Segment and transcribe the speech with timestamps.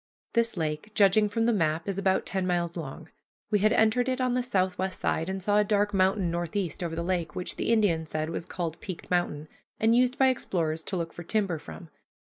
[0.33, 3.09] This lake, judging from the map, is about ten miles long.
[3.51, 6.95] We had entered it on the southwest side, and saw a dark mountain northeast over
[6.95, 9.47] the lake which the Indian said was called Peaked Mountain,
[9.79, 11.89] and used by explorers to look for timber from.